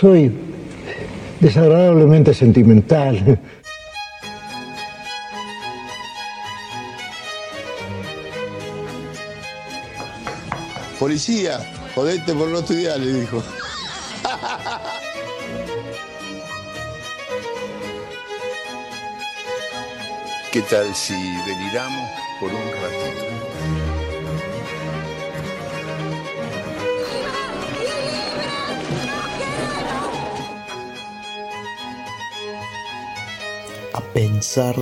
Soy 0.00 0.30
desagradablemente 1.40 2.34
sentimental. 2.34 3.40
Policía, 10.98 11.60
jodete 11.94 12.34
por 12.34 12.48
no 12.48 12.58
estudiar, 12.58 12.98
le 13.00 13.20
dijo. 13.20 13.42
¿Qué 20.52 20.60
tal 20.62 20.94
si 20.94 21.14
deliramos 21.14 22.10
por 22.40 22.50
un 22.50 22.70
ratito? 22.82 23.05
Pensar 34.16 34.74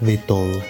de 0.00 0.16
todo. 0.16 0.62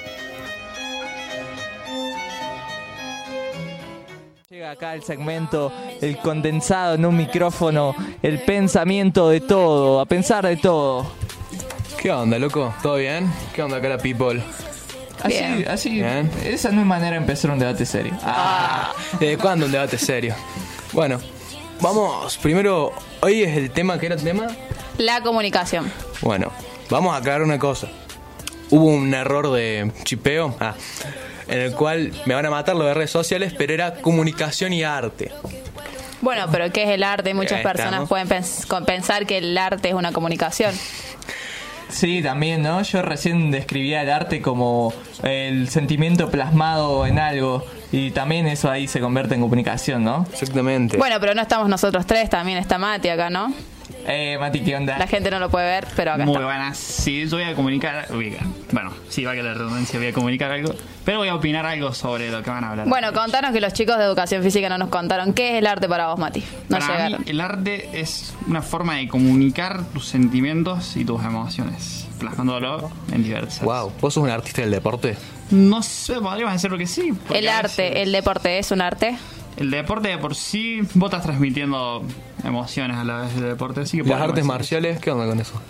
Llega 4.51 4.73
acá 4.73 4.95
el 4.95 5.05
segmento, 5.05 5.73
el 6.01 6.19
condensado 6.19 6.97
en 6.97 7.07
un 7.07 7.17
micrófono, 7.17 7.95
el 8.21 8.41
pensamiento 8.41 9.29
de 9.29 9.41
todo, 9.41 10.01
a 10.01 10.07
pensar 10.07 10.45
de 10.45 10.57
todo. 10.57 11.07
¿Qué 11.97 12.11
onda, 12.11 12.41
loco? 12.41 12.75
¿Todo 12.83 12.97
bien? 12.97 13.33
¿Qué 13.55 13.63
onda, 13.63 13.81
cara 13.81 13.99
people? 13.99 14.43
Así, 15.23 15.65
así, 15.69 15.91
Bien. 15.91 16.29
esa 16.45 16.73
no 16.73 16.81
es 16.81 16.87
manera 16.89 17.13
de 17.13 17.19
empezar 17.19 17.53
un 17.53 17.61
debate 17.61 17.87
serio. 17.87 18.19
Ah, 18.25 18.95
¿Desde 19.21 19.39
cuándo 19.39 19.67
un 19.67 19.71
debate 19.71 19.97
serio? 19.97 20.35
Bueno, 20.93 21.21
vamos, 21.81 22.37
primero, 22.39 22.93
hoy 23.21 23.45
es 23.45 23.57
el 23.57 23.71
tema, 23.71 23.97
¿qué 24.01 24.07
era 24.07 24.17
el 24.17 24.25
tema? 24.25 24.49
La 24.97 25.23
comunicación. 25.23 25.89
Bueno, 26.21 26.51
vamos 26.91 27.15
a 27.15 27.19
aclarar 27.19 27.43
una 27.43 27.61
cosa. 27.61 27.89
Hubo 28.71 28.85
un 28.87 29.13
error 29.15 29.51
de 29.53 29.91
chipeo, 30.05 30.55
ah, 30.61 30.75
en 31.49 31.59
el 31.61 31.73
cual 31.75 32.13
me 32.27 32.35
van 32.35 32.45
a 32.47 32.51
matar 32.51 32.77
lo 32.77 32.85
de 32.85 32.95
redes 32.95 33.11
sociales, 33.11 33.55
pero 33.57 33.73
era 33.73 33.95
comunicación 33.95 34.73
y 34.73 34.83
arte. 34.85 35.33
Bueno, 36.21 36.47
pero 36.51 36.71
¿qué 36.73 36.83
es 36.83 36.89
el 36.91 37.03
arte? 37.05 37.33
Muchas 37.33 37.63
personas 37.63 38.09
pueden 38.09 38.29
pens- 38.29 38.67
con- 38.67 38.85
pensar 38.85 39.25
que 39.27 39.39
el 39.39 39.57
arte 39.57 39.89
es 39.89 39.95
una 39.95 40.13
comunicación. 40.13 40.75
sí, 41.89 42.21
también, 42.23 42.63
¿no? 42.63 42.83
Yo 42.83 43.01
recién 43.03 43.51
describía 43.51 44.03
el 44.03 44.11
arte 44.11 44.43
como 44.43 44.93
el 45.23 45.69
sentimiento 45.71 46.31
plasmado 46.31 47.07
en 47.07 47.19
algo 47.19 47.65
y 47.93 48.11
también 48.11 48.47
eso 48.47 48.71
ahí 48.71 48.87
se 48.87 49.01
convierte 49.01 49.35
en 49.37 49.41
comunicación, 49.41 50.05
¿no? 50.05 50.27
Exactamente. 50.31 50.99
Bueno, 50.99 51.17
pero 51.21 51.35
no 51.35 51.41
estamos 51.41 51.69
nosotros 51.69 52.05
tres, 52.05 52.29
también 52.29 52.59
está 52.59 52.77
Mati 52.79 53.09
acá, 53.09 53.31
¿no? 53.31 53.55
Eh, 54.11 54.39
Mati, 54.41 54.61
¿qué 54.61 54.75
onda? 54.75 54.97
La 54.99 55.07
gente 55.07 55.31
no 55.31 55.39
lo 55.39 55.51
puede 55.51 55.67
ver, 55.67 55.87
pero 55.95 56.13
acá 56.13 56.25
Muy 56.25 56.33
está. 56.35 56.45
buenas. 56.47 56.79
Sí, 56.79 57.27
yo 57.29 57.37
voy 57.37 57.45
a 57.45 57.55
comunicar. 57.55 58.09
bueno, 58.11 58.91
sí, 59.11 59.23
va 59.25 59.35
que 59.35 59.43
la 59.43 59.53
redundancia, 59.53 59.99
voy 59.99 60.09
a 60.09 60.13
comunicar 60.15 60.51
algo. 60.51 60.75
Pero 61.05 61.19
voy 61.19 61.29
a 61.29 61.35
opinar 61.35 61.67
algo 61.67 61.93
sobre 61.93 62.31
lo 62.31 62.43
que 62.43 62.49
van 62.49 62.65
a 62.65 62.71
hablar. 62.71 62.89
Bueno, 62.89 63.13
contanos 63.13 63.53
que 63.53 63.61
los 63.61 63.73
chicos 63.75 63.99
de 63.99 64.05
educación 64.05 64.43
física 64.43 64.69
no 64.71 64.79
nos 64.79 64.89
contaron. 64.89 65.35
¿Qué 65.35 65.51
es 65.53 65.55
el 65.57 65.67
arte 65.67 65.89
para 65.89 66.09
vos, 66.09 66.19
Mati? 66.19 66.41
No 66.71 66.79
Para 66.79 66.87
llegaron. 66.97 67.21
mí, 67.21 67.31
el 67.31 67.41
arte 67.41 68.01
es 68.01 68.35
una 68.47 68.63
forma 68.63 68.97
de 68.97 69.09
comunicar 69.09 69.85
tus 69.93 70.07
sentimientos 70.07 70.97
y 70.97 71.05
tus 71.05 71.23
emociones, 71.23 72.07
plasmándolo 72.19 72.91
en 73.13 73.23
diversas. 73.23 73.63
wow, 73.63 73.93
¿vos 74.01 74.15
sos 74.15 74.23
un 74.25 74.31
artista 74.31 74.63
del 74.63 74.71
deporte? 74.71 75.17
No 75.51 75.83
sé, 75.83 76.15
podríamos 76.15 76.55
decirlo 76.55 76.77
que 76.79 76.87
sí. 76.87 77.13
El 77.33 77.49
arte, 77.49 77.83
veces- 77.91 78.03
el 78.03 78.13
deporte, 78.13 78.59
¿es 78.59 78.71
un 78.71 78.81
arte? 78.81 79.17
El 79.59 79.73
deporte 79.73 80.09
de 80.09 80.19
por 80.19 80.37
sí, 80.37 80.81
vos 80.95 81.09
estás 81.09 81.25
transmitiendo 81.25 82.05
emociones 82.45 82.97
a 82.97 83.03
la 83.03 83.23
vez 83.23 83.35
del 83.35 83.45
deporte, 83.45 83.81
así 83.81 84.01
que 84.01 84.05
¿Las 84.05 84.21
artes 84.21 84.45
marciales? 84.45 85.01
¿Qué 85.01 85.11
onda 85.11 85.27
con 85.27 85.41
eso? 85.41 85.61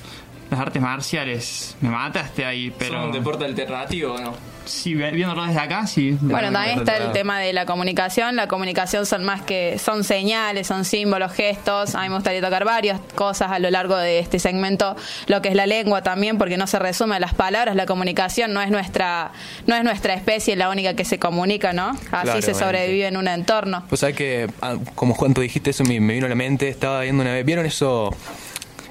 Las 0.51 0.61
artes 0.61 0.81
marciales, 0.81 1.77
me 1.81 1.91
mataste 1.91 2.45
ahí, 2.45 2.73
pero... 2.79 2.95
¿Son 2.95 3.03
un 3.05 3.13
deporte 3.13 3.45
alternativo 3.45 4.15
o 4.15 4.19
no? 4.19 4.35
Sí, 4.65 4.95
vi- 4.95 5.11
viéndolo 5.13 5.47
desde 5.47 5.61
acá, 5.61 5.87
sí. 5.87 6.17
Bueno, 6.21 6.53
también 6.53 6.81
está 6.81 6.99
el 6.99 7.13
tema 7.13 7.39
de 7.39 7.55
la 7.55 7.65
comunicación. 7.65 8.37
La 8.37 8.49
comunicación 8.49 9.07
son 9.07 9.25
más 9.25 9.41
que 9.41 9.79
son 9.79 10.05
señales, 10.05 10.67
son 10.67 10.85
símbolos, 10.85 11.33
gestos. 11.33 11.95
A 11.95 12.03
mí 12.03 12.11
me 12.11 12.17
gustaría 12.17 12.43
tocar 12.43 12.67
varias 12.67 13.01
cosas 13.15 13.51
a 13.51 13.59
lo 13.61 13.71
largo 13.71 13.97
de 13.97 14.19
este 14.19 14.39
segmento. 14.39 14.95
Lo 15.27 15.41
que 15.41 15.49
es 15.49 15.55
la 15.55 15.65
lengua 15.65 16.03
también, 16.03 16.37
porque 16.37 16.59
no 16.59 16.67
se 16.67 16.79
resume 16.79 17.17
a 17.17 17.21
las 17.21 17.33
palabras. 17.33 17.77
La 17.77 17.87
comunicación 17.87 18.53
no 18.53 18.61
es 18.61 18.71
nuestra 18.71 19.33
no 19.67 19.75
es 19.75 19.85
nuestra 19.85 20.13
especie 20.13 20.55
la 20.55 20.69
única 20.69 20.93
que 20.95 21.07
se 21.07 21.19
comunica, 21.19 21.73
¿no? 21.73 21.93
Así 22.11 22.43
se 22.43 22.53
sobrevive 22.53 23.07
en 23.07 23.17
un 23.17 23.27
entorno. 23.29 23.85
Pues 23.89 24.03
sabes 24.03 24.17
que, 24.17 24.51
ah, 24.61 24.77
como 24.95 25.17
cuando 25.17 25.41
dijiste 25.41 25.71
eso, 25.71 25.83
me, 25.85 25.99
me 25.99 26.13
vino 26.13 26.27
a 26.27 26.29
la 26.29 26.35
mente. 26.35 26.69
Estaba 26.69 27.01
viendo 27.01 27.23
una 27.23 27.33
vez. 27.33 27.45
¿Vieron 27.47 27.65
eso? 27.65 28.15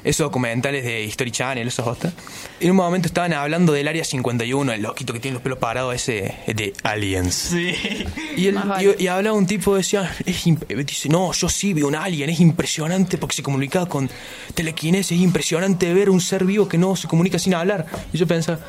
Esos 0.08 0.26
documentales 0.26 0.86
de 0.86 1.04
History 1.04 1.32
Channel, 1.32 1.68
esos 1.68 1.86
hostas. 1.86 2.14
En 2.62 2.72
un 2.72 2.78
momento 2.78 3.08
estaban 3.08 3.34
hablando 3.34 3.74
del 3.74 3.88
Área 3.90 4.06
51, 4.06 4.72
el 4.72 4.82
loquito 4.82 5.12
que 5.12 5.20
tiene 5.20 5.34
los 5.34 5.44
pelos 5.44 5.60
parados, 5.60 5.94
ese 5.94 6.34
de 6.48 6.74
Aliens. 6.84 7.36
Sí. 7.36 7.74
Y, 8.38 9.04
y 9.04 9.08
hablaba 9.08 9.36
un 9.36 9.46
tipo, 9.46 9.76
decía, 9.76 10.10
es 10.26 10.46
dice, 10.86 11.10
no, 11.10 11.34
yo 11.34 11.50
sí 11.50 11.74
vi 11.74 11.82
un 11.82 11.96
alien, 11.96 12.30
es 12.30 12.40
impresionante 12.40 13.18
porque 13.18 13.36
se 13.36 13.44
comunicaba 13.44 13.88
con 13.88 14.10
telequinesis, 14.54 15.18
es 15.18 15.24
impresionante 15.24 15.94
ver 15.94 16.10
un 16.10 16.22
ser 16.22 16.46
vivo 16.46 16.70
que 16.70 16.78
no 16.78 16.96
se 16.96 17.08
comunica 17.08 17.38
sin 17.38 17.54
hablar. 17.54 17.86
Y 18.14 18.18
yo 18.18 18.26
pensaba, 18.28 18.60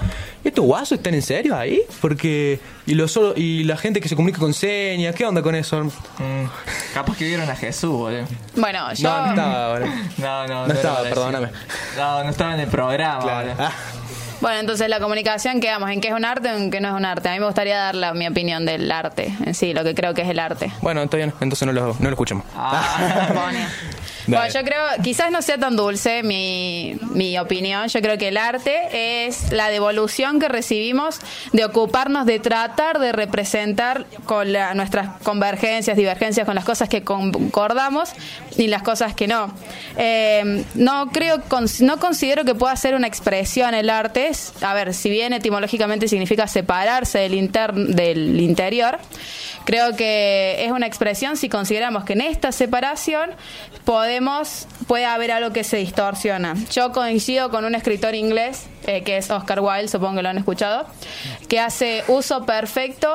¿estos 0.43 0.65
guasos 0.65 0.99
están 0.99 1.15
en 1.15 1.22
serio 1.22 1.56
ahí? 1.56 1.82
Porque, 2.00 2.59
y, 2.87 2.94
lo 2.94 3.06
solo, 3.09 3.34
y 3.37 3.65
la 3.65 3.76
gente 3.76 4.00
que 4.00 4.09
se 4.09 4.16
comunica 4.16 4.38
con 4.38 4.55
señas, 4.55 5.15
¿qué 5.15 5.25
onda 5.25 5.43
con 5.43 5.55
eso? 5.55 5.84
Mm, 5.84 6.44
capaz 6.94 7.16
que 7.16 7.26
vieron 7.26 7.49
a 7.49 7.55
Jesús, 7.55 7.91
boludo. 7.91 8.26
Bueno, 8.56 8.93
yo 8.94 9.09
No, 9.09 9.20
no 9.22 9.31
estaba, 9.31 9.72
boludo. 9.72 9.93
No, 10.19 10.47
no, 10.47 10.66
No 10.66 10.75
estaba, 10.75 11.00
era 11.06 11.15
para 11.15 11.28
perdóname. 11.33 11.53
No, 11.97 12.25
no 12.25 12.31
estaba 12.31 12.55
en 12.55 12.61
el 12.61 12.69
programa. 12.69 13.21
Claro. 13.22 13.55
Ah, 13.59 13.72
Bueno, 14.41 14.59
entonces 14.61 14.89
la 14.89 15.00
comunicación, 15.00 15.61
quedamos 15.61 15.91
en 15.91 16.00
qué 16.00 16.09
es 16.09 16.15
un 16.15 16.25
arte 16.25 16.50
o 16.53 16.56
en 16.56 16.71
qué 16.71 16.81
no 16.81 16.89
es 16.89 16.94
un 16.94 17.05
arte. 17.05 17.28
A 17.28 17.33
mí 17.33 17.41
me 17.41 17.47
gustaría 17.47 17.77
dar 17.77 17.94
la, 17.97 18.15
mi 18.15 18.27
opinión 18.28 18.65
del 18.66 18.91
arte 18.93 19.34
en 19.44 19.55
sí, 19.55 19.72
lo 19.75 19.83
que 19.83 19.94
creo 19.94 20.15
que 20.15 20.22
es 20.22 20.28
el 20.28 20.38
arte. 20.38 20.71
bueno, 20.81 21.03
está 21.03 21.17
bien, 21.17 21.33
entonces 21.41 21.67
no 21.67 21.72
lo, 21.72 21.97
no 21.99 22.05
lo 22.05 22.11
escuchamos. 22.11 22.44
Ah. 22.56 23.50
Bueno, 24.37 24.53
yo 24.53 24.62
creo, 24.65 24.83
quizás 25.03 25.31
no 25.31 25.43
sea 25.43 25.59
tan 25.59 25.77
dulce 25.77 26.22
mi, 26.22 26.97
mi 27.15 27.39
opinión, 27.39 27.89
yo 27.89 28.00
creo 28.00 28.19
que 28.19 28.28
el 28.28 28.37
arte 28.37 29.27
es 29.27 29.50
la 29.53 29.69
devolución 29.69 30.39
que 30.39 30.49
recibimos 30.49 31.21
de 31.53 31.65
ocuparnos 31.65 32.27
de 32.27 32.38
tratar 32.38 32.99
de 32.99 33.12
representar 33.12 34.06
con 34.27 34.53
la- 34.53 34.75
nuestras 34.75 35.21
convergencias, 35.22 35.97
divergencias, 35.97 36.44
con 36.47 36.55
las 36.55 36.65
cosas 36.65 36.88
que 36.88 37.03
concordamos 37.03 38.11
y 38.56 38.67
las 38.69 38.83
cosas 38.83 39.15
que 39.15 39.27
no. 39.27 39.53
Eh, 39.97 40.65
no 40.75 41.09
creo, 41.12 41.43
no 41.81 41.99
considero 41.99 42.44
que 42.44 42.55
pueda 42.55 42.75
ser 42.77 42.94
una 42.94 43.06
expresión 43.06 43.75
el 43.75 43.88
arte. 43.91 44.31
A 44.62 44.75
ver, 44.75 44.94
si 44.94 45.11
bien 45.11 45.33
etimológicamente 45.33 46.09
significa 46.09 46.47
separarse 46.47 47.19
del, 47.19 47.34
inter- 47.34 47.72
del 47.72 48.41
interior, 48.41 48.99
creo 49.69 49.95
que 49.97 50.65
es 50.65 50.73
una 50.73 50.87
expresión 50.87 51.37
si 51.37 51.51
consideramos 51.51 52.05
que 52.05 52.15
en 52.15 52.23
esta 52.23 52.53
separación 52.53 53.29
podemos 53.84 54.67
puede 54.87 55.05
haber 55.05 55.31
algo 55.31 55.53
que 55.53 55.62
se 55.62 55.77
distorsiona. 55.77 56.55
Yo 56.73 56.91
coincido 56.93 57.51
con 57.51 57.67
un 57.67 57.75
escritor 57.75 58.15
inglés 58.15 58.65
eh, 58.88 59.03
que 59.03 59.19
es 59.19 59.31
Oscar 59.31 59.60
Wilde, 59.60 59.87
supongo 59.88 60.16
que 60.16 60.22
lo 60.22 60.31
han 60.31 60.38
escuchado, 60.38 60.87
que 61.49 61.60
hace 61.60 62.03
uso 62.09 62.44
perfecto. 62.47 63.15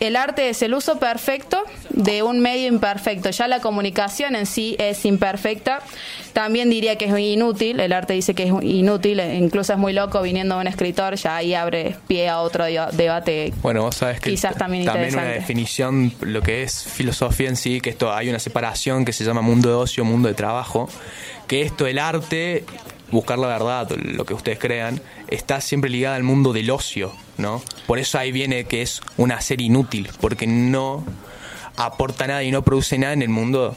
El 0.00 0.16
arte 0.16 0.48
es 0.48 0.62
el 0.62 0.72
uso 0.74 0.98
perfecto 0.98 1.62
de 1.90 2.22
un 2.22 2.40
medio 2.40 2.66
imperfecto. 2.68 3.28
Ya 3.30 3.46
la 3.48 3.60
comunicación 3.60 4.34
en 4.34 4.46
sí 4.46 4.74
es 4.78 5.04
imperfecta. 5.04 5.80
También 6.32 6.70
diría 6.70 6.96
que 6.96 7.04
es 7.04 7.18
inútil. 7.18 7.80
El 7.80 7.92
arte 7.92 8.14
dice 8.14 8.34
que 8.34 8.44
es 8.44 8.52
inútil, 8.62 9.20
e 9.20 9.36
incluso 9.36 9.72
es 9.74 9.78
muy 9.78 9.92
loco 9.92 10.22
viniendo 10.22 10.54
de 10.54 10.62
un 10.62 10.66
escritor. 10.68 11.16
Ya 11.16 11.36
ahí 11.36 11.52
abre 11.54 11.96
pie 12.08 12.28
a 12.30 12.40
otro 12.40 12.64
debate. 12.64 13.52
Bueno, 13.60 13.82
vos 13.82 13.96
sabes 13.96 14.20
que 14.20 14.30
Quizás 14.30 14.54
t- 14.54 14.58
también 14.58 14.88
una 14.88 15.24
definición, 15.24 16.12
lo 16.22 16.40
que 16.40 16.62
es 16.62 16.82
filosofía 16.84 17.48
en 17.50 17.56
sí, 17.56 17.82
que 17.82 17.90
esto 17.90 18.10
hay 18.12 18.30
una 18.30 18.38
separación 18.38 19.04
que 19.04 19.12
se 19.12 19.24
llama 19.24 19.42
mundo 19.42 19.68
de 19.68 19.74
ocio, 19.74 20.04
mundo 20.04 20.28
de 20.28 20.34
trabajo, 20.34 20.88
que 21.46 21.60
esto, 21.62 21.86
el 21.86 21.98
arte, 21.98 22.64
buscar 23.10 23.38
la 23.38 23.48
verdad, 23.48 23.90
lo 23.90 24.24
que 24.24 24.34
ustedes 24.34 24.58
crean, 24.58 25.00
está 25.28 25.60
siempre 25.60 25.90
ligada 25.90 26.16
al 26.16 26.22
mundo 26.22 26.52
del 26.52 26.70
ocio, 26.70 27.12
¿no? 27.38 27.62
Por 27.86 27.98
eso 27.98 28.18
ahí 28.18 28.32
viene 28.32 28.64
que 28.64 28.82
es 28.82 29.00
una 29.16 29.40
ser 29.40 29.60
inútil, 29.60 30.08
porque 30.20 30.46
no 30.46 31.04
aporta 31.76 32.26
nada 32.26 32.42
y 32.42 32.50
no 32.50 32.62
produce 32.62 32.98
nada 32.98 33.12
en 33.12 33.22
el 33.22 33.28
mundo 33.28 33.74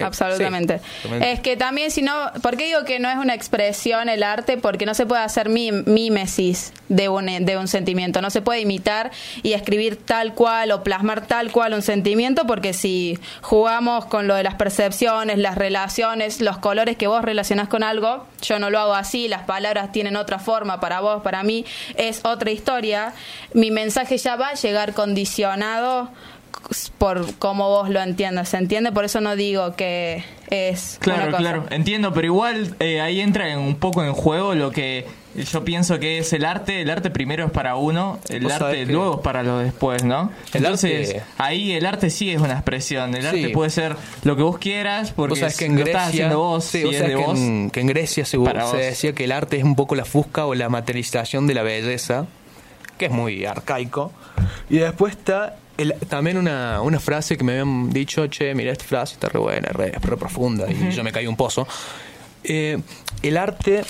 Absolutamente. 0.00 0.80
sí. 1.02 1.08
Es 1.20 1.40
que 1.40 1.56
también, 1.56 1.90
si 1.90 2.02
no, 2.02 2.14
¿por 2.42 2.56
qué 2.56 2.66
digo 2.66 2.84
que 2.84 2.98
no 2.98 3.08
es 3.10 3.16
una 3.16 3.34
expresión 3.34 4.08
el 4.08 4.22
arte? 4.22 4.56
Porque 4.58 4.86
no 4.86 4.94
se 4.94 5.06
puede 5.06 5.22
hacer 5.22 5.48
mim- 5.48 5.84
mímesis 5.86 6.72
de 6.88 7.08
un, 7.08 7.26
de 7.44 7.56
un 7.56 7.68
sentimiento. 7.68 8.20
No 8.20 8.30
se 8.30 8.42
puede 8.42 8.60
imitar 8.60 9.10
y 9.42 9.52
escribir 9.54 9.96
tal 9.96 10.34
cual 10.34 10.70
o 10.72 10.82
plasmar 10.82 11.26
tal 11.26 11.50
cual 11.52 11.74
un 11.74 11.82
sentimiento, 11.82 12.46
porque 12.46 12.72
si 12.72 13.18
jugamos 13.42 14.04
con 14.06 14.26
lo 14.28 14.34
de 14.34 14.42
las 14.42 14.54
percepciones, 14.54 15.38
las 15.38 15.56
relaciones, 15.56 16.40
los 16.40 16.58
colores 16.58 16.96
que 16.96 17.06
vos 17.06 17.22
relacionás 17.22 17.68
con 17.68 17.82
algo, 17.82 18.26
yo 18.42 18.58
no 18.58 18.70
lo 18.70 18.78
hago 18.78 18.94
así, 18.94 19.28
las 19.28 19.42
palabras 19.42 19.92
tienen 19.92 20.16
otra 20.16 20.38
forma 20.38 20.80
para 20.80 21.00
vos, 21.00 21.22
para 21.22 21.42
mí 21.42 21.64
es 21.96 22.20
otra 22.24 22.50
historia. 22.50 23.12
Mi 23.54 23.70
mensaje 23.70 24.18
ya 24.18 24.36
va 24.36 24.48
a 24.48 24.54
llegar 24.54 24.92
condicionado 24.94 26.10
por 26.98 27.34
cómo 27.36 27.68
vos 27.68 27.88
lo 27.90 28.00
entiendas, 28.02 28.48
¿se 28.48 28.56
entiende? 28.56 28.92
Por 28.92 29.04
eso 29.04 29.20
no 29.20 29.36
digo 29.36 29.74
que 29.76 30.24
es 30.50 30.98
Claro, 31.00 31.22
una 31.22 31.30
cosa. 31.30 31.38
claro, 31.38 31.66
entiendo, 31.70 32.12
pero 32.12 32.26
igual 32.26 32.74
eh, 32.80 33.00
ahí 33.00 33.20
entra 33.20 33.50
en- 33.52 33.58
un 33.58 33.76
poco 33.76 34.02
en 34.04 34.12
juego 34.12 34.54
lo 34.54 34.70
que 34.70 35.06
yo 35.36 35.64
pienso 35.64 35.98
que 35.98 36.18
es 36.18 36.32
el 36.32 36.44
arte. 36.44 36.80
El 36.80 36.90
arte 36.90 37.10
primero 37.10 37.44
es 37.46 37.50
para 37.52 37.76
uno, 37.76 38.18
el 38.28 38.50
arte 38.50 38.86
luego 38.86 39.16
es 39.16 39.20
para 39.20 39.42
los 39.42 39.62
después, 39.64 40.02
¿no? 40.02 40.30
El 40.54 40.62
Entonces, 40.64 41.10
arte- 41.10 41.22
ahí 41.38 41.72
el 41.72 41.84
arte 41.86 42.10
sí 42.10 42.30
es 42.30 42.40
una 42.40 42.54
expresión. 42.54 43.14
El 43.14 43.22
Sí. 43.22 43.28
arte 43.28 43.48
puede 43.50 43.70
ser 43.70 43.96
lo 44.24 44.34
que 44.36 44.42
vos 44.42 44.58
quieras, 44.58 45.12
porque 45.12 45.30
Vos 45.30 45.38
sabés 45.40 45.56
que 45.58 45.66
en 45.66 45.72
lo 45.76 45.80
Grecia, 45.82 45.92
estás 46.00 46.08
haciendo 46.08 46.38
vos, 46.38 46.64
sí, 46.64 46.82
es 46.90 47.00
de 47.00 47.06
que, 47.06 47.14
vos. 47.16 47.38
en, 47.38 47.70
que 47.70 47.80
en 47.80 47.86
Grecia 47.88 48.24
se, 48.24 48.38
se 48.70 48.76
decía 48.76 49.12
que 49.12 49.24
el 49.24 49.32
arte 49.32 49.58
es 49.58 49.64
un 49.64 49.76
poco 49.76 49.94
la 49.94 50.04
fusca 50.04 50.46
o 50.46 50.54
la 50.54 50.68
materialización 50.68 51.46
de 51.46 51.54
la 51.54 51.62
belleza, 51.62 52.26
que 52.98 53.06
es 53.06 53.12
muy 53.12 53.44
arcaico. 53.44 54.10
Y 54.70 54.78
después 54.78 55.12
está 55.14 55.56
el- 55.78 55.94
también 56.08 56.36
una, 56.38 56.80
una 56.80 57.00
frase 57.00 57.36
que 57.36 57.44
me 57.44 57.52
habían 57.52 57.90
dicho, 57.90 58.26
che, 58.28 58.54
mira 58.54 58.72
esta 58.72 58.84
frase 58.84 59.14
está 59.14 59.28
re 59.28 59.38
buena, 59.38 59.68
re, 59.68 59.92
re 59.92 60.16
profunda, 60.16 60.66
y 60.70 60.90
yo 60.92 61.02
me 61.04 61.12
caí 61.12 61.26
un 61.26 61.36
pozo. 61.36 61.66
Eh, 62.44 62.78
el 63.22 63.36
arte 63.36 63.82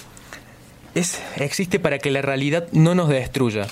es, 0.95 1.21
existe 1.37 1.79
para 1.79 1.99
que 1.99 2.11
la 2.11 2.23
realidad 2.23 2.67
no 2.73 2.95
nos 2.95 3.09
destruya. 3.09 3.67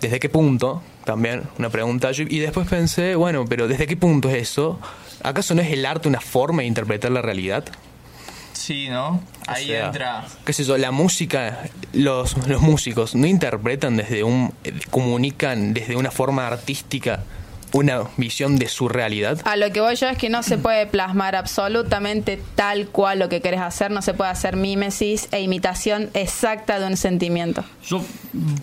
¿Desde 0.00 0.18
qué 0.18 0.28
punto? 0.28 0.82
También 1.04 1.42
una 1.58 1.70
pregunta. 1.70 2.10
Yo- 2.12 2.24
Y 2.28 2.38
después 2.38 2.66
pensé, 2.68 3.14
bueno, 3.14 3.44
pero 3.48 3.68
¿desde 3.68 3.86
qué 3.86 3.96
punto 3.96 4.28
es 4.30 4.36
eso? 4.36 4.80
¿Acaso 5.22 5.54
no 5.54 5.62
es 5.62 5.70
el 5.72 5.84
arte 5.86 6.08
una 6.08 6.20
forma 6.20 6.62
de 6.62 6.68
interpretar 6.68 7.10
la 7.10 7.22
realidad? 7.22 7.64
Sí, 8.60 8.90
¿no? 8.90 9.08
O 9.08 9.20
Ahí 9.46 9.68
sea, 9.68 9.86
entra. 9.86 10.24
qué 10.44 10.52
sé 10.52 10.64
yo, 10.64 10.76
la 10.76 10.90
música, 10.90 11.60
los, 11.94 12.36
los 12.46 12.60
músicos 12.60 13.14
no 13.14 13.26
interpretan 13.26 13.96
desde 13.96 14.22
un, 14.22 14.52
eh, 14.64 14.74
comunican 14.90 15.72
desde 15.72 15.96
una 15.96 16.10
forma 16.10 16.46
artística 16.46 17.20
una 17.72 18.02
visión 18.16 18.58
de 18.58 18.68
su 18.68 18.88
realidad. 18.88 19.40
A 19.44 19.56
lo 19.56 19.70
que 19.72 19.80
voy 19.80 19.96
yo 19.96 20.08
es 20.08 20.18
que 20.18 20.28
no 20.28 20.42
se 20.42 20.58
puede 20.58 20.86
plasmar 20.86 21.36
absolutamente 21.36 22.40
tal 22.54 22.88
cual 22.88 23.18
lo 23.20 23.28
que 23.28 23.40
querés 23.40 23.60
hacer, 23.60 23.90
no 23.90 24.02
se 24.02 24.14
puede 24.14 24.30
hacer 24.30 24.56
mímesis 24.56 25.28
e 25.32 25.40
imitación 25.40 26.10
exacta 26.14 26.78
de 26.80 26.86
un 26.86 26.96
sentimiento. 26.96 27.64
Yo, 27.86 28.02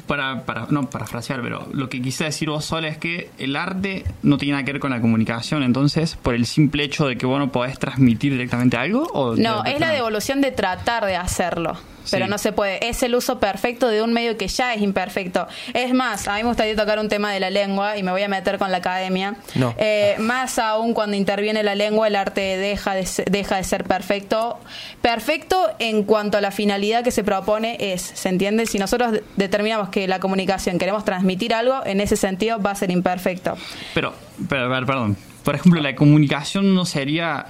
para, 0.07 0.44
para, 0.45 0.68
no 0.69 0.89
parafrasear, 0.89 1.42
pero 1.42 1.68
lo 1.71 1.89
que 1.89 2.01
quise 2.01 2.25
decir 2.25 2.50
vos 2.50 2.65
sola 2.65 2.88
es 2.88 2.98
que 2.98 3.30
el 3.38 3.56
arte 3.56 4.04
no 4.24 4.38
tiene 4.38 4.54
nada 4.54 4.65
que 4.65 4.74
ver 4.74 4.81
con 4.81 4.92
la 4.92 5.01
comunicación, 5.01 5.63
entonces, 5.63 6.18
por 6.21 6.36
el 6.36 6.45
simple 6.45 6.83
hecho 6.83 7.07
de 7.07 7.18
que 7.18 7.25
vos 7.25 7.39
no 7.39 7.51
podés 7.51 7.80
transmitir 7.80 8.31
directamente 8.33 8.77
algo, 8.77 9.04
o 9.13 9.36
No, 9.36 9.63
de- 9.63 9.71
es 9.74 9.80
la 9.80 9.92
devolución 9.92 10.42
de 10.42 10.51
tratar 10.51 11.06
de 11.06 11.15
hacerlo. 11.15 11.77
Pero 12.12 12.25
Sí. 12.25 12.31
no 12.31 12.38
se 12.38 12.51
puede. 12.51 12.88
Es 12.88 13.04
el 13.04 13.15
uso 13.15 13.39
perfecto 13.39 13.88
de 13.88 14.01
un 14.01 14.13
medio 14.13 14.38
que 14.38 14.48
ya 14.48 14.74
es 14.74 14.81
imperfecto. 14.81 15.48
Es 15.74 15.94
más, 15.94 16.27
a 16.27 16.36
mí 16.36 16.44
me 16.44 16.50
gustaría 16.50 16.75
tocar 16.75 17.00
un 17.00 17.09
tema 17.09 17.31
de 17.31 17.39
la 17.39 17.50
lengua 17.50 17.98
y 17.98 18.04
me 18.04 18.12
voy 18.12 18.24
a 18.24 18.27
meter 18.27 18.57
con 18.57 18.71
la 18.71 18.77
academia. 18.77 19.36
No. 19.56 19.74
Eh, 19.77 20.15
más 20.19 20.59
aún 20.59 20.94
cuando 20.94 21.15
interviene 21.15 21.63
la 21.63 21.75
lengua, 21.75 22.07
el 22.07 22.15
arte 22.15 22.42
deja 22.57 22.94
de, 22.95 23.06
se- 23.06 23.25
deja 23.30 23.57
de 23.57 23.63
ser 23.63 23.83
perfecto. 23.83 24.59
Perfecto 25.01 25.68
en 25.80 26.04
cuanto 26.04 26.38
a 26.38 26.42
la 26.42 26.51
finalidad 26.51 27.04
que 27.04 27.12
se 27.12 27.24
propone 27.24 27.77
es, 27.80 28.01
¿se 28.01 28.30
entiende? 28.30 28.65
Si 28.65 28.77
nosotros 28.80 29.12
de- 29.12 29.24
determinamos 29.36 29.89
que 29.89 30.07
la 30.07 30.19
comunicación 30.19 30.77
queremos 30.80 31.06
transmitir 31.06 31.54
algo, 31.54 31.81
en 31.86 32.01
ese 32.01 32.15
sentido 32.18 32.59
va 32.62 32.71
a 32.71 32.75
ser 32.75 32.92
imperfecto. 32.92 33.56
Pero, 33.94 34.13
pero, 34.50 34.69
perdón. 34.86 35.18
Por 35.44 35.56
ejemplo, 35.56 35.80
la 35.81 35.95
comunicación 35.95 36.75
no 36.75 36.86
sería 36.86 37.45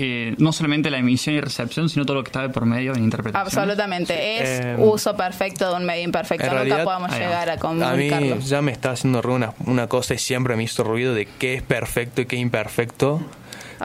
eh, 0.00 0.34
no 0.38 0.52
solamente 0.52 0.90
la 0.90 0.98
emisión 0.98 1.34
y 1.36 1.40
recepción, 1.40 1.88
sino 1.88 2.04
todo 2.04 2.16
lo 2.16 2.24
que 2.24 2.28
está 2.28 2.42
de 2.42 2.48
por 2.48 2.66
medio 2.66 2.94
en 2.94 3.04
interpretación. 3.04 3.46
Absolutamente. 3.46 4.38
Es 4.42 4.60
Eh, 4.60 4.76
uso 4.78 5.16
perfecto 5.16 5.68
de 5.70 5.76
un 5.76 5.84
medio 5.84 6.02
imperfecto. 6.04 6.44
en 6.46 6.50
Nunca 6.52 6.64
realidad- 6.64 6.84
podemos 6.84 7.12
llegar 7.12 7.50
a 7.50 7.52
A 7.54 7.56
comunicarlo. 7.58 8.36
mí 8.36 8.42
ya 8.42 8.62
me 8.62 8.72
está 8.72 8.92
haciendo 8.92 9.22
ruido 9.22 9.36
una, 9.36 9.54
una 9.66 9.86
cosa 9.86 10.14
y 10.14 10.18
siempre 10.18 10.56
me 10.56 10.64
hizo 10.64 10.82
ruido 10.84 11.14
de 11.14 11.26
qué 11.26 11.54
es 11.54 11.62
perfecto 11.62 12.22
y 12.22 12.26
qué 12.26 12.36
es 12.36 12.42
imperfecto. 12.42 13.20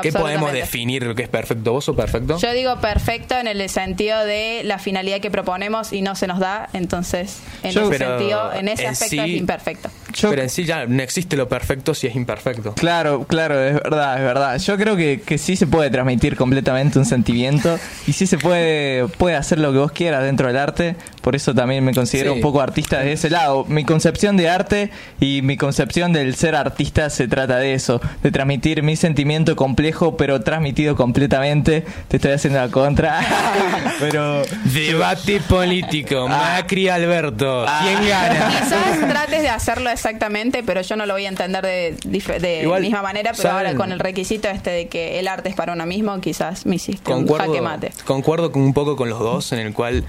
¿Qué 0.01 0.11
podemos 0.11 0.51
definir 0.51 1.03
lo 1.03 1.15
que 1.15 1.23
es 1.23 1.29
perfecto? 1.29 1.71
¿Vos 1.71 1.87
o 1.87 1.95
perfecto? 1.95 2.37
Yo 2.37 2.51
digo 2.51 2.75
perfecto 2.81 3.37
en 3.37 3.47
el 3.47 3.69
sentido 3.69 4.25
de 4.25 4.61
la 4.65 4.77
finalidad 4.77 5.21
que 5.21 5.31
proponemos 5.31 5.93
y 5.93 6.01
no 6.01 6.15
se 6.15 6.27
nos 6.27 6.39
da, 6.39 6.67
entonces 6.73 7.39
en 7.63 7.71
Yo- 7.71 7.89
ese 7.89 7.99
sentido, 8.05 8.51
en 8.53 8.67
ese 8.67 8.83
en 8.83 8.89
aspecto 8.89 9.11
sí- 9.23 9.31
es 9.31 9.39
imperfecto. 9.39 9.89
Yo- 10.15 10.29
Pero 10.29 10.41
en 10.41 10.49
sí 10.49 10.63
ya 10.65 10.85
no 10.85 11.03
existe 11.03 11.35
lo 11.37 11.47
perfecto 11.49 11.93
si 11.93 12.07
es 12.07 12.15
imperfecto. 12.15 12.73
Claro, 12.73 13.25
claro, 13.27 13.59
es 13.61 13.73
verdad, 13.75 14.17
es 14.17 14.23
verdad. 14.23 14.57
Yo 14.59 14.77
creo 14.77 14.95
que, 14.95 15.21
que 15.25 15.37
sí 15.37 15.55
se 15.55 15.67
puede 15.67 15.89
transmitir 15.89 16.35
completamente 16.37 16.97
un 16.99 17.05
sentimiento 17.05 17.77
y 18.07 18.13
sí 18.13 18.25
se 18.25 18.37
puede, 18.37 19.07
puede 19.17 19.35
hacer 19.35 19.59
lo 19.59 19.71
que 19.71 19.77
vos 19.79 19.91
quieras 19.91 20.23
dentro 20.23 20.47
del 20.47 20.57
arte. 20.57 20.95
Por 21.25 21.35
eso 21.35 21.55
también 21.55 21.83
me 21.83 21.91
considero 21.91 22.33
Sí. 22.33 22.35
un 22.37 22.41
poco 22.43 22.61
artista 22.61 22.99
de 22.99 23.13
ese 23.13 23.31
lado. 23.31 23.65
Mi 23.67 23.83
concepción 23.83 24.37
de 24.37 24.47
arte 24.47 24.91
y 25.19 25.41
mi 25.41 25.57
concepción 25.57 26.13
del 26.13 26.35
ser 26.35 26.53
artista 26.55 27.09
se 27.09 27.27
trata 27.27 27.57
de 27.57 27.73
eso, 27.73 27.99
de 28.21 28.29
transmitir 28.29 28.83
mi 28.83 28.95
sentimiento 28.95 29.55
complejo 29.55 30.17
pero 30.17 30.41
transmitido 30.41 30.95
completamente. 30.95 31.83
Te 32.09 32.17
estoy 32.17 32.33
haciendo 32.33 32.59
la 32.59 32.69
contra. 32.69 33.21
pero 33.99 34.43
Debate 34.65 35.39
político. 35.49 36.27
Macri 36.27 36.89
Alberto. 36.89 37.65
¿Quién 37.81 38.07
gana? 38.07 38.49
Quizás 38.61 39.09
trates 39.09 39.41
de 39.41 39.49
hacerlo 39.49 39.89
exactamente, 39.89 40.61
pero 40.61 40.81
yo 40.81 40.95
no 40.95 41.07
lo 41.07 41.13
voy 41.15 41.25
a 41.25 41.29
entender 41.29 41.65
de, 41.65 41.97
de 42.03 42.61
Igual, 42.61 42.83
misma 42.83 43.01
manera, 43.01 43.31
pero 43.31 43.41
¿saben? 43.49 43.65
ahora 43.65 43.75
con 43.75 43.91
el 43.91 43.97
requisito 43.97 44.47
este 44.47 44.69
de 44.69 44.87
que 44.89 45.17
el 45.17 45.27
arte 45.27 45.49
es 45.49 45.55
para 45.55 45.73
uno 45.73 45.87
mismo, 45.87 46.21
quizás 46.21 46.67
me 46.67 46.75
hiciste 46.75 47.11
un 47.11 47.21
Concuerdo, 47.21 47.47
jaque 47.47 47.61
mate. 47.61 47.91
concuerdo 48.05 48.51
con 48.51 48.61
un 48.61 48.75
poco 48.75 48.95
con 48.95 49.09
los 49.09 49.17
dos 49.17 49.51
en 49.53 49.57
el 49.59 49.73
cual 49.73 50.03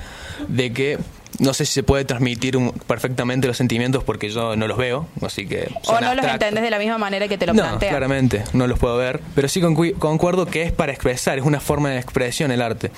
de 0.48 0.72
que 0.72 0.98
no 1.38 1.52
sé 1.52 1.66
si 1.66 1.72
se 1.72 1.82
puede 1.82 2.04
transmitir 2.04 2.56
un- 2.56 2.72
perfectamente 2.72 3.46
los 3.46 3.56
sentimientos 3.56 4.02
porque 4.04 4.30
yo 4.30 4.56
no 4.56 4.66
los 4.68 4.78
veo, 4.78 5.06
así 5.22 5.46
que 5.46 5.68
O 5.86 6.00
no 6.00 6.14
los 6.14 6.24
entendés 6.24 6.62
de 6.64 6.70
la 6.70 6.78
misma 6.78 6.96
manera 6.98 7.28
que 7.28 7.36
te 7.36 7.46
lo 7.46 7.52
no, 7.52 7.62
plantea. 7.62 7.90
claramente, 7.90 8.44
no 8.54 8.66
los 8.66 8.78
puedo 8.78 8.96
ver, 8.96 9.20
pero 9.34 9.46
sí 9.48 9.60
concu- 9.60 9.98
concuerdo 9.98 10.46
que 10.46 10.62
es 10.62 10.72
para 10.72 10.92
expresar, 10.92 11.36
es 11.38 11.44
una 11.44 11.60
forma 11.60 11.90
de 11.90 11.98
expresión 11.98 12.50
el 12.52 12.62
arte. 12.62 12.90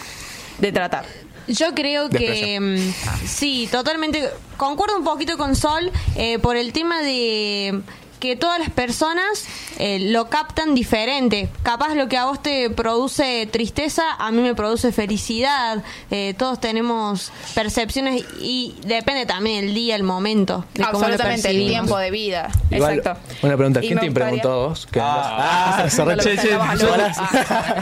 De 0.59 0.71
tratar. 0.73 1.05
Yo 1.49 1.75
creo 1.75 2.11
De 2.11 2.19
que 2.19 2.61
mm, 2.61 3.27
sí, 3.27 3.69
totalmente. 3.73 4.29
Concuerdo 4.59 4.99
un 4.99 5.05
poquito 5.05 5.39
con 5.39 5.57
Sol 5.57 5.91
eh, 6.15 6.39
por 6.39 6.57
el 6.59 6.73
tema 6.75 7.01
de 7.01 7.81
que 8.19 8.37
todas 8.37 8.59
las 8.59 8.71
personas 8.71 9.45
eh, 9.79 9.99
lo 10.01 10.29
captan 10.29 10.75
diferente. 10.75 11.49
Capaz 11.63 11.95
lo 11.95 12.09
que 12.09 12.17
a 12.17 12.25
vos 12.27 12.43
te 12.43 12.71
produce 12.71 13.49
tristeza, 13.51 14.03
a 14.19 14.31
mí 14.31 14.41
me 14.43 14.55
produce 14.55 14.93
felicidad. 14.93 15.83
Eh, 16.11 16.35
todos 16.37 16.61
tenemos 16.61 17.31
percepciones 17.55 18.25
y 18.41 18.75
depende 18.85 19.27
también 19.27 19.65
el 19.65 19.75
día, 19.75 19.95
el 19.97 20.03
momento. 20.03 20.65
De 20.75 20.83
cómo 20.85 20.93
lo 20.93 20.99
Absolutamente, 21.07 21.51
el 21.51 21.67
tiempo 21.69 21.99
de 21.99 22.11
vida. 22.11 22.49
Igual, 22.71 22.99
Exacto. 22.99 23.21
Una 23.43 23.57
pregunta, 23.57 23.81
¿quién 23.81 23.95
me 23.95 24.01
te 24.03 24.11
preguntó 24.11 24.53
a 24.53 24.57
vos? 24.69 24.87
Que 24.91 25.01
Ah, 25.03 25.87
no 25.97 26.05
lo 26.17 26.17
che, 26.23 26.37
yo, 26.37 26.59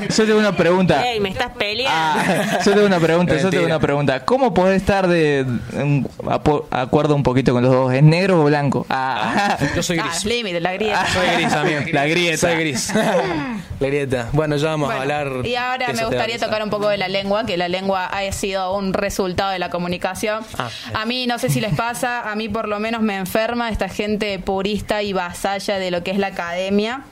yo 0.09 0.25
tengo 0.27 0.39
una 0.39 0.57
pregunta. 0.57 1.07
Ey, 1.11 1.21
me 1.21 1.31
estás 1.31 1.53
peleando. 1.53 1.93
Ah, 1.95 2.59
yo 2.65 2.73
tengo 2.73 2.87
una 2.87 3.01
pregunta, 3.01 3.37
yo 3.37 3.51
tengo 3.51 3.67
una 3.67 3.79
pregunta. 3.81 4.25
¿Cómo 4.25 4.53
podés 4.55 4.77
estar 4.81 5.07
de 5.09 5.41
en 5.73 6.07
apo- 6.25 6.67
acuerdo 6.71 7.15
un 7.15 7.23
poquito 7.23 7.53
con 7.53 7.63
los 7.63 7.73
dos? 7.73 7.93
¿Es 7.93 8.03
negro 8.03 8.43
o 8.43 8.45
blanco? 8.45 8.87
Ah, 8.91 9.57
Yo 9.75 9.83
soy 9.83 9.99
Ah, 9.99 10.09
gris. 10.09 10.25
Límite, 10.27 10.61
la 10.61 10.73
grieta. 10.73 11.07
Soy 11.13 11.27
gris, 11.37 11.53
amigo. 11.53 11.81
La 11.93 12.07
grieta. 12.07 12.37
Soy 12.37 12.55
gris. 12.57 12.93
la 13.81 13.87
grieta. 13.87 14.29
Bueno, 14.33 14.57
ya 14.57 14.69
vamos 14.69 14.87
Bueno, 14.89 15.01
a 15.01 15.03
hablar. 15.21 15.47
y 15.47 15.55
ahora 15.57 15.89
me 15.93 16.05
gustaría 16.05 16.39
tocar 16.39 16.63
un 16.63 16.71
poco 16.71 16.89
de 16.89 16.97
la 16.99 17.09
lengua, 17.09 17.45
que 17.47 17.57
la 17.57 17.69
lengua 17.69 18.07
ha 18.07 18.31
sido 18.33 18.75
un 18.77 18.93
resultado 18.93 19.51
de 19.51 19.59
la 19.59 19.71
comunicación. 19.71 20.45
Ah, 20.59 20.69
a 20.95 21.05
mí, 21.07 21.27
no 21.27 21.39
sé 21.39 21.49
si 21.49 21.61
les 21.61 21.75
pasa, 21.75 22.31
a 22.31 22.35
mí 22.37 22.49
por 22.49 22.69
lo 22.69 22.79
menos 22.81 23.03
me 23.03 23.17
enferma 23.17 23.71
esta 23.71 23.89
gente 23.89 24.39
purista 24.39 25.03
y 25.03 25.13
vasalla 25.13 25.79
de 25.79 25.91
lo 25.91 26.03
que 26.03 26.11
es 26.11 26.19
la 26.19 26.29
academia, 26.29 27.03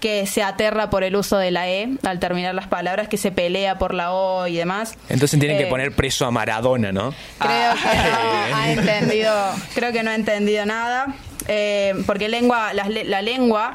que 0.00 0.26
se 0.26 0.42
aterra 0.42 0.90
por 0.90 1.02
el 1.02 1.16
uso 1.16 1.38
de 1.38 1.50
la 1.50 1.68
E 1.68 1.88
al 2.04 2.20
terminar 2.20 2.54
las 2.54 2.66
palabras, 2.68 3.08
que 3.08 3.16
se 3.16 3.32
pelea 3.32 3.78
por 3.78 3.94
la 3.94 4.12
O 4.12 4.46
y 4.46 4.56
demás. 4.56 4.96
Entonces 5.08 5.38
tienen 5.40 5.58
que 5.58 5.64
Eh, 5.64 5.68
poner 5.68 5.92
preso 5.92 6.24
a 6.26 6.30
Maradona, 6.30 6.92
¿no? 6.92 7.12
Creo 7.38 7.74
que 7.74 8.50
no 8.50 8.56
ha 8.56 8.70
entendido, 8.70 9.32
creo 9.74 9.92
que 9.92 10.02
no 10.02 10.10
ha 10.10 10.14
entendido 10.14 10.64
nada. 10.66 11.06
Eh, 11.48 11.94
porque 12.06 12.28
lengua, 12.28 12.72
las 12.74 12.88
le- 12.88 13.04
la, 13.04 13.22
lengua 13.22 13.74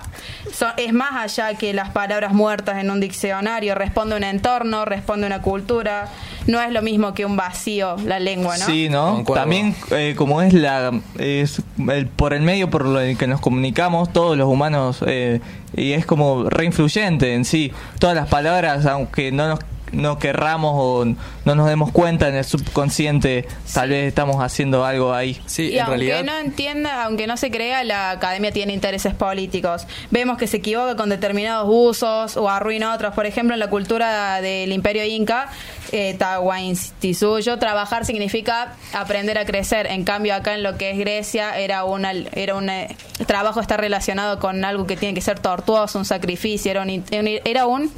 so- 0.54 0.68
es 0.78 0.94
más 0.94 1.12
allá 1.14 1.58
que 1.58 1.74
las 1.74 1.90
palabras 1.90 2.34
muertas 2.34 2.78
en 2.80 2.90
un 2.92 3.00
diccionario. 3.00 3.76
Responde 3.76 4.16
a 4.16 4.18
un 4.18 4.24
entorno, 4.24 4.86
responde 4.86 5.26
a 5.26 5.28
una 5.28 5.42
cultura. 5.42 6.08
No 6.48 6.62
es 6.62 6.72
lo 6.72 6.82
mismo 6.82 7.14
que 7.14 7.26
un 7.26 7.36
vacío 7.36 7.96
la 8.06 8.20
lengua, 8.20 8.58
¿no? 8.58 8.66
Sí, 8.66 8.90
¿no? 8.90 9.16
Concuerdo. 9.16 9.42
También 9.44 9.76
eh, 9.92 10.14
como 10.18 10.42
es 10.42 10.54
la 10.54 10.92
es 11.18 11.62
el, 11.90 12.08
por 12.08 12.34
el 12.34 12.42
medio 12.42 12.70
por 12.70 12.86
el 13.02 13.18
que 13.18 13.28
nos 13.28 13.42
comunicamos 13.42 14.12
todos 14.14 14.38
los 14.38 14.48
humanos 14.48 15.00
eh, 15.08 15.42
y 15.76 15.94
es 15.94 16.06
como 16.06 16.50
re 16.50 16.66
influyente 16.66 17.34
en 17.34 17.46
sí. 17.46 17.72
Todas 18.00 18.16
las 18.16 18.28
palabras, 18.28 18.86
aunque 18.86 19.32
no 19.32 19.48
nos 19.48 19.60
no 19.94 20.20
querramos 20.20 20.74
o 20.76 21.06
no 21.46 21.56
nos 21.56 21.68
demos 21.68 21.92
cuenta 21.92 22.28
en 22.28 22.36
el 22.36 22.44
subconsciente, 22.46 23.48
tal 23.74 23.90
vez 23.90 24.08
estamos 24.08 24.44
haciendo 24.44 24.84
algo 24.86 25.14
ahí. 25.14 25.42
Sí, 25.46 25.70
y 25.70 25.74
en 25.76 25.82
aunque 25.86 25.98
realidad. 25.98 26.24
no 26.24 26.38
entienda, 26.40 27.04
aunque 27.06 27.28
no 27.28 27.38
se 27.38 27.52
crea, 27.52 27.84
la 27.84 28.12
academia 28.12 28.52
tiene 28.52 28.74
intereses 28.74 29.14
políticos. 29.14 29.88
Vemos 30.12 30.38
que 30.38 30.48
se 30.48 30.58
equivoca 30.58 30.96
con 30.96 31.10
determinados 31.10 31.68
usos 31.70 32.38
o 32.38 32.50
arruina 32.50 32.94
otros. 32.94 33.14
Por 33.14 33.26
ejemplo, 33.26 33.54
en 33.54 33.60
la 33.60 33.70
cultura 33.70 34.42
del 34.42 34.72
imperio 34.72 35.06
inca 35.06 35.50
eh, 35.92 36.16
Tahuantinsuyo. 36.18 37.60
Trabajar 37.60 38.06
significa 38.06 38.74
aprender 38.94 39.38
a 39.38 39.46
crecer. 39.46 39.88
En 39.88 40.04
cambio, 40.04 40.34
acá 40.36 40.54
en 40.56 40.64
lo 40.64 40.78
que 40.78 40.92
es 40.92 40.98
Grecia, 40.98 41.58
era 41.58 41.84
una, 41.84 42.12
era 42.12 42.56
un 42.56 42.70
eh, 42.70 42.96
el 43.20 43.26
trabajo 43.26 43.60
está 43.60 43.78
relacionado 43.78 44.40
con 44.40 44.66
algo 44.66 44.88
que 44.88 44.98
tiene 44.98 45.14
que 45.14 45.22
ser 45.22 45.40
tortuoso, 45.40 46.00
un 46.00 46.06
sacrificio, 46.06 46.72
era 46.72 46.82
un- 46.82 47.04
era 47.46 47.66
un 47.68 47.92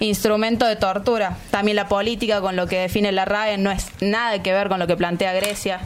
instrumento 0.00 0.66
de 0.66 0.76
tortura. 0.76 1.36
También 1.50 1.76
la 1.76 1.88
política, 1.88 2.40
con 2.40 2.56
lo 2.56 2.66
que 2.66 2.78
define 2.78 3.12
la 3.12 3.24
RAE, 3.24 3.58
no 3.58 3.70
es 3.70 3.88
nada 4.00 4.42
que 4.42 4.52
ver 4.52 4.68
con 4.68 4.78
lo 4.78 4.86
que 4.86 4.96
plantea 4.96 5.32
Grecia. 5.34 5.80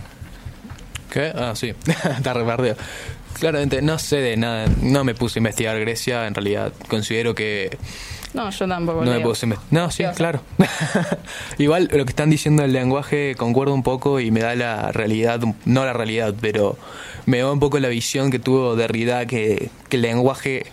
¿Qué? 1.11 1.33
Ah, 1.35 1.53
sí, 1.55 1.75
está 1.87 2.33
repardeo. 2.33 2.77
Claramente, 3.39 3.83
no 3.83 3.99
sé 3.99 4.17
de 4.17 4.37
nada, 4.37 4.67
no 4.81 5.05
me 5.05 5.15
puse 5.15 5.39
a 5.39 5.41
investigar 5.41 5.79
Grecia, 5.79 6.27
en 6.27 6.35
realidad 6.35 6.73
considero 6.89 7.35
que 7.35 7.77
No, 8.33 8.49
yo 8.49 8.67
tampoco. 8.67 9.05
no 9.05 9.11
me 9.13 9.21
puse 9.21 9.45
a 9.45 9.49
investigar. 9.49 9.83
No, 9.83 9.91
sí, 9.91 9.99
¿Qué 9.99 10.07
vas 10.07 10.15
a 10.15 10.17
claro. 10.17 10.41
Igual 11.59 11.89
lo 11.93 12.05
que 12.07 12.11
están 12.11 12.31
diciendo 12.31 12.63
del 12.63 12.73
lenguaje 12.73 13.35
concuerdo 13.37 13.75
un 13.75 13.83
poco 13.83 14.21
y 14.21 14.31
me 14.31 14.41
da 14.41 14.55
la 14.55 14.91
realidad, 14.93 15.41
no 15.67 15.85
la 15.85 15.93
realidad, 15.93 16.35
pero 16.41 16.79
me 17.27 17.39
da 17.39 17.53
un 17.53 17.61
poco 17.61 17.79
la 17.79 17.89
visión 17.89 18.31
que 18.31 18.39
tuvo 18.39 18.75
Derrida 18.75 19.27
que, 19.27 19.69
que 19.91 19.97
el 19.97 20.03
lenguaje 20.03 20.65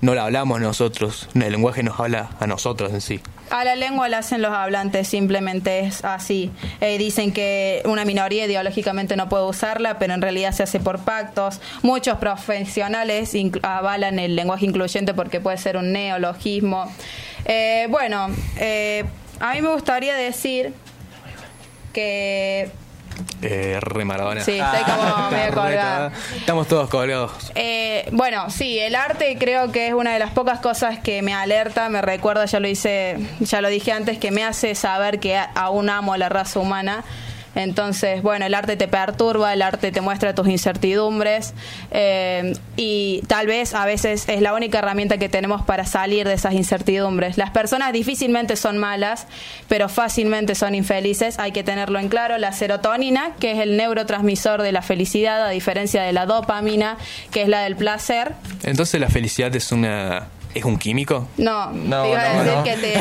no 0.00 0.14
lo 0.14 0.22
hablamos 0.22 0.60
nosotros, 0.60 1.28
el 1.34 1.50
lenguaje 1.50 1.82
nos 1.82 1.98
habla 1.98 2.30
a 2.38 2.46
nosotros 2.46 2.92
en 2.92 3.00
sí. 3.00 3.20
A 3.52 3.64
la 3.64 3.76
lengua 3.76 4.08
la 4.08 4.18
hacen 4.18 4.40
los 4.40 4.50
hablantes, 4.50 5.08
simplemente 5.08 5.80
es 5.80 6.06
así. 6.06 6.50
Eh, 6.80 6.96
dicen 6.96 7.32
que 7.32 7.82
una 7.84 8.06
minoría 8.06 8.46
ideológicamente 8.46 9.14
no 9.14 9.28
puede 9.28 9.44
usarla, 9.44 9.98
pero 9.98 10.14
en 10.14 10.22
realidad 10.22 10.52
se 10.52 10.62
hace 10.62 10.80
por 10.80 11.00
pactos. 11.00 11.60
Muchos 11.82 12.16
profesionales 12.16 13.34
avalan 13.60 14.18
el 14.18 14.36
lenguaje 14.36 14.64
incluyente 14.64 15.12
porque 15.12 15.38
puede 15.38 15.58
ser 15.58 15.76
un 15.76 15.92
neologismo. 15.92 16.90
Eh, 17.44 17.88
bueno, 17.90 18.28
eh, 18.56 19.04
a 19.38 19.52
mí 19.52 19.60
me 19.60 19.68
gustaría 19.68 20.14
decir 20.14 20.72
que 21.92 22.70
Eh, 23.42 23.78
re 23.80 24.04
Maradona. 24.04 24.44
Sí, 24.44 24.58
estoy 24.58 24.82
como 24.84 25.30
medio 25.30 25.52
colgada. 25.52 25.52
colgada. 25.52 26.12
Estamos 26.36 26.68
todos 26.68 26.88
colgados. 26.88 27.32
Eh, 27.54 28.08
bueno, 28.12 28.50
sí, 28.50 28.78
el 28.78 28.94
arte 28.94 29.36
creo 29.38 29.72
que 29.72 29.88
es 29.88 29.94
una 29.94 30.12
de 30.12 30.18
las 30.18 30.30
pocas 30.30 30.60
cosas 30.60 30.98
que 30.98 31.22
me 31.22 31.34
alerta, 31.34 31.88
me 31.88 32.02
recuerda, 32.02 32.44
ya 32.44 32.60
lo 32.60 32.68
hice, 32.68 33.18
ya 33.40 33.60
lo 33.60 33.68
dije 33.68 33.92
antes, 33.92 34.18
que 34.18 34.30
me 34.30 34.44
hace 34.44 34.74
saber 34.74 35.18
que 35.20 35.38
aún 35.54 35.90
amo 35.90 36.12
a 36.14 36.18
la 36.18 36.28
raza 36.28 36.60
humana. 36.60 37.04
Entonces, 37.54 38.22
bueno, 38.22 38.46
el 38.46 38.54
arte 38.54 38.76
te 38.76 38.88
perturba, 38.88 39.52
el 39.52 39.62
arte 39.62 39.92
te 39.92 40.00
muestra 40.00 40.34
tus 40.34 40.48
incertidumbres 40.48 41.54
eh, 41.90 42.54
y 42.76 43.22
tal 43.26 43.46
vez 43.46 43.74
a 43.74 43.84
veces 43.84 44.28
es 44.28 44.40
la 44.40 44.54
única 44.54 44.78
herramienta 44.78 45.18
que 45.18 45.28
tenemos 45.28 45.62
para 45.62 45.84
salir 45.84 46.26
de 46.26 46.34
esas 46.34 46.54
incertidumbres. 46.54 47.36
Las 47.36 47.50
personas 47.50 47.92
difícilmente 47.92 48.56
son 48.56 48.78
malas, 48.78 49.26
pero 49.68 49.88
fácilmente 49.88 50.54
son 50.54 50.74
infelices, 50.74 51.38
hay 51.38 51.52
que 51.52 51.62
tenerlo 51.62 51.98
en 51.98 52.08
claro. 52.08 52.38
La 52.38 52.52
serotonina, 52.52 53.32
que 53.38 53.52
es 53.52 53.58
el 53.58 53.76
neurotransmisor 53.76 54.62
de 54.62 54.72
la 54.72 54.82
felicidad, 54.82 55.44
a 55.46 55.50
diferencia 55.50 56.02
de 56.02 56.12
la 56.12 56.26
dopamina, 56.26 56.96
que 57.30 57.42
es 57.42 57.48
la 57.48 57.60
del 57.60 57.76
placer, 57.76 58.32
Entonces 58.62 59.00
la 59.00 59.08
felicidad 59.08 59.54
es 59.54 59.72
una 59.72 60.28
es 60.54 60.64
un 60.64 60.76
químico. 60.78 61.28
no, 61.36 61.70
No, 61.72 62.02
te 62.02 62.10
iba 62.10 62.20
a 62.20 62.32
decir 62.42 62.52
no. 62.56 62.64
que 62.64 62.76
te- 62.76 62.98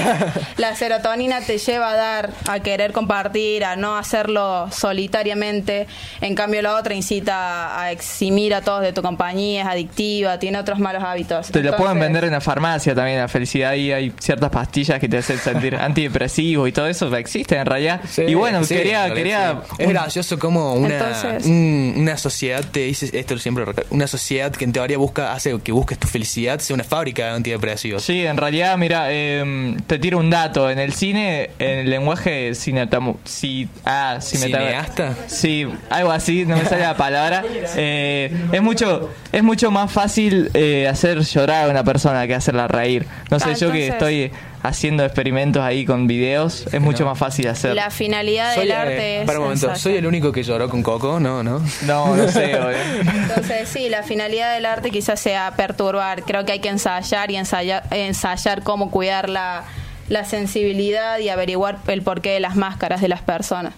la 0.62 0.76
serotonina 0.76 1.42
te 1.42 1.58
lleva 1.58 1.92
a 1.92 1.96
dar, 1.96 2.30
a 2.48 2.60
querer 2.60 2.92
compartir, 2.92 3.64
a 3.66 3.76
no 3.76 3.96
hacerlo 3.98 4.70
solitariamente. 4.72 5.88
En 6.22 6.36
cambio, 6.36 6.62
la 6.62 6.76
otra 6.76 6.94
incita 6.94 7.80
a 7.82 7.92
eximir 7.92 8.54
a 8.54 8.62
todos 8.62 8.82
de 8.82 8.94
tu 8.94 9.02
compañía, 9.02 9.62
es 9.64 9.68
adictiva, 9.68 10.40
tiene 10.40 10.58
otros 10.60 10.80
malos 10.80 11.04
hábitos. 11.04 11.48
Te 11.52 11.60
lo 11.64 11.72
pueden 11.76 11.98
Entonces, 11.98 12.02
vender 12.02 12.24
en 12.26 12.32
la 12.32 12.42
farmacia 12.42 12.96
también, 12.96 13.20
la 13.20 13.28
felicidad. 13.28 13.74
Y 13.74 13.92
hay 13.92 14.14
ciertas 14.20 14.50
pastillas 14.50 15.00
que 15.00 15.10
te 15.10 15.18
hacen 15.18 15.38
sentir 15.38 15.76
antidepresivos 15.80 16.70
y 16.70 16.72
todo 16.72 16.88
eso 16.88 17.14
existe 17.16 17.56
en 17.58 17.66
realidad. 17.66 18.02
y 18.18 18.34
bueno, 18.34 18.64
Sí, 18.64 18.76
quería, 18.76 19.14
quería 19.14 19.62
sí. 19.70 19.76
Es 19.84 19.90
gracioso 19.90 20.38
como 20.40 20.74
una, 20.76 20.96
Entonces- 20.98 21.46
un- 21.46 21.94
una 21.98 22.18
sociedad 22.18 22.64
te 22.72 22.82
dice, 22.82 23.10
esto 23.14 23.38
siempre 23.38 23.66
una 23.90 24.08
sociedad 24.08 24.52
que 24.52 24.64
en 24.66 24.72
teoría 24.74 24.98
busca, 24.98 25.34
hace 25.34 25.58
que 25.62 25.72
busques 25.72 25.98
tu 25.98 26.08
felicidad, 26.08 26.60
sea 26.60 26.74
una 26.76 26.84
fábrica 26.84 27.36
de 27.44 27.54
antidepresivos. 27.56 28.04
Sí, 28.04 28.26
en 28.26 28.38
realidad, 28.38 28.78
mira, 28.78 29.06
eh, 29.10 29.76
te 29.88 30.00
tiro 30.00 30.18
un 30.20 30.30
dato. 30.30 30.70
En 30.70 30.80
el 30.80 30.94
cine, 30.94 31.50
en 31.60 31.80
el 31.80 31.90
lenguaje 31.90 32.54
cinetamo, 32.56 33.20
si, 33.24 33.68
ah, 33.86 34.18
¿Cineasta? 34.22 35.16
Sí, 35.28 35.68
algo 35.90 36.12
así, 36.12 36.46
no 36.46 36.58
me 36.58 36.66
sale 36.66 36.82
la 36.84 36.96
palabra. 36.98 37.44
Eh, 37.76 38.32
es 38.52 38.62
mucho 38.62 39.10
es 39.32 39.44
mucho 39.44 39.72
más 39.72 39.92
fácil 39.92 40.50
eh, 40.54 40.88
hacer 40.88 41.20
llorar 41.22 41.68
a 41.68 41.72
una 41.72 41.84
persona 41.84 42.28
que 42.28 42.36
hacerla 42.36 42.68
reír. 42.68 43.06
No 43.30 43.40
sé, 43.40 43.50
Ah, 43.52 43.54
yo 43.54 43.72
que 43.72 43.88
entonces- 43.88 43.94
estoy 43.94 44.32
haciendo 44.64 45.04
experimentos 45.04 45.62
ahí 45.64 45.86
con 45.86 46.08
videos, 46.08 46.68
es 46.72 46.82
mucho 46.82 47.06
más 47.06 47.18
fácil 47.18 47.48
hacer. 47.48 47.76
La 47.76 47.90
finalidad 47.90 48.54
Soy, 48.56 48.64
del 48.64 48.72
eh, 48.72 48.76
arte 48.76 49.22
es. 49.22 49.26
para 49.26 49.40
un 49.40 49.46
momento. 49.46 49.76
¿soy 49.76 49.96
el 49.96 50.06
único 50.06 50.32
que 50.32 50.44
lloró 50.44 50.70
con 50.70 50.84
Coco? 50.84 51.20
No, 51.20 51.44
no. 51.44 51.62
No, 51.86 52.16
no 52.16 52.28
sé, 52.28 52.56
obvio. 52.60 52.78
Entonces, 53.00 53.70
sí, 53.70 53.90
la 53.90 54.04
finalidad 54.04 54.54
del 54.54 54.66
arte 54.66 54.92
quizás 54.92 55.20
sea 55.20 55.54
perturbar. 55.56 56.24
Creo 56.24 56.46
que 56.46 56.54
hay 56.54 56.60
que 56.60 56.70
ensayar 56.70 57.32
y 57.32 57.36
ensayar, 57.38 57.84
ensayar 57.92 58.64
cómo 58.64 58.92
cuidar 58.92 59.30
la, 59.30 59.64
la 60.10 60.26
sensibilidad 60.26 61.20
y 61.20 61.30
averiguar 61.30 61.80
el 61.88 62.02
porqué 62.02 62.32
de 62.32 62.40
las 62.40 62.56
máscaras 62.56 63.02
de 63.02 63.08
las 63.08 63.22
personas. 63.22 63.74